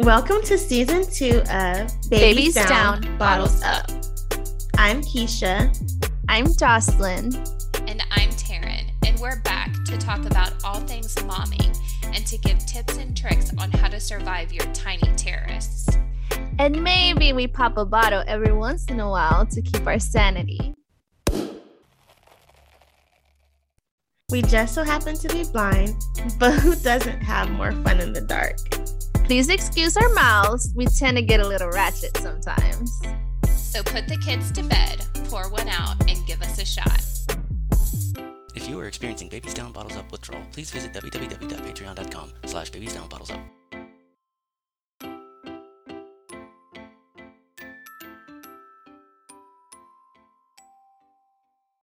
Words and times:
Welcome 0.00 0.40
to 0.44 0.56
season 0.56 1.04
two 1.04 1.42
of 1.50 1.90
Babies, 2.08 2.08
Babies 2.08 2.54
Down, 2.54 3.02
Down, 3.02 3.18
Bottles 3.18 3.60
Bottles 3.60 3.62
Up. 3.62 3.90
I'm 4.78 5.02
Keisha. 5.02 5.68
I'm 6.26 6.46
Jocelyn. 6.54 7.34
And 7.86 8.02
I'm 8.10 8.30
Taryn, 8.30 8.90
and 9.06 9.20
we're 9.20 9.42
back 9.42 9.70
to 9.84 9.98
talk 9.98 10.24
about 10.24 10.54
all 10.64 10.80
things 10.80 11.14
momming 11.16 11.76
and 12.14 12.26
to 12.26 12.38
give 12.38 12.64
tips 12.64 12.96
and 12.96 13.14
tricks 13.14 13.52
on 13.58 13.70
how 13.72 13.88
to 13.88 14.00
survive 14.00 14.54
your 14.54 14.64
tiny 14.72 15.14
terrorists. 15.16 15.94
And 16.58 16.82
maybe 16.82 17.34
we 17.34 17.46
pop 17.46 17.76
a 17.76 17.84
bottle 17.84 18.24
every 18.26 18.54
once 18.54 18.86
in 18.86 19.00
a 19.00 19.10
while 19.10 19.44
to 19.44 19.60
keep 19.60 19.86
our 19.86 19.98
sanity. 19.98 20.72
We 24.30 24.40
just 24.40 24.74
so 24.74 24.82
happen 24.82 25.14
to 25.16 25.28
be 25.28 25.44
blind, 25.44 25.94
but 26.38 26.54
who 26.54 26.74
doesn't 26.74 27.20
have 27.20 27.50
more 27.50 27.72
fun 27.72 28.00
in 28.00 28.14
the 28.14 28.22
dark? 28.22 28.56
Please 29.30 29.48
excuse 29.48 29.96
our 29.96 30.08
mouths. 30.08 30.72
We 30.74 30.86
tend 30.86 31.16
to 31.16 31.22
get 31.22 31.38
a 31.38 31.46
little 31.46 31.70
ratchet 31.70 32.16
sometimes. 32.16 33.00
So 33.46 33.80
put 33.80 34.08
the 34.08 34.16
kids 34.16 34.50
to 34.50 34.64
bed, 34.64 35.06
pour 35.28 35.48
one 35.50 35.68
out, 35.68 36.00
and 36.10 36.18
give 36.26 36.42
us 36.42 36.60
a 36.60 36.64
shot. 36.64 37.00
If 38.56 38.68
you 38.68 38.80
are 38.80 38.88
experiencing 38.88 39.28
Babies 39.28 39.54
Down 39.54 39.70
Bottles 39.70 39.96
Up 39.96 40.10
withdrawal, 40.10 40.42
please 40.50 40.72
visit 40.72 40.92
www.patreon.com 40.92 42.32
slash 42.46 42.72
babiesdownbottlesUp. 42.72 43.59